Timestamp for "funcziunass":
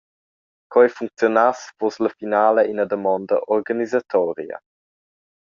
0.99-1.61